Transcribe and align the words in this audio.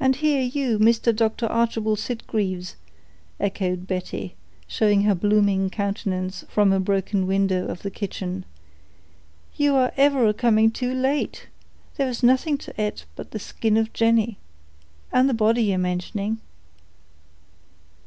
"And 0.00 0.16
here, 0.16 0.40
you 0.40 0.78
Mister 0.78 1.12
Doctor 1.12 1.44
Archibald 1.44 1.98
Sitgreaves," 1.98 2.76
echoed 3.38 3.86
Betty, 3.86 4.34
showing 4.66 5.02
her 5.02 5.14
blooming 5.14 5.68
countenance 5.68 6.46
from 6.48 6.72
a 6.72 6.80
broken 6.80 7.26
window 7.26 7.66
of 7.66 7.82
the 7.82 7.90
kitchen, 7.90 8.46
"you 9.58 9.74
are 9.74 9.92
ever 9.98 10.26
a 10.26 10.32
coming 10.32 10.70
too 10.70 10.94
late; 10.94 11.48
here 11.98 12.08
is 12.08 12.22
nothing 12.22 12.56
to 12.56 12.80
ate 12.80 13.04
but 13.14 13.32
the 13.32 13.38
skin 13.38 13.76
of 13.76 13.92
Jenny, 13.92 14.38
and 15.12 15.28
the 15.28 15.34
body 15.34 15.64
ye're 15.64 15.76
mentioning." 15.76 16.38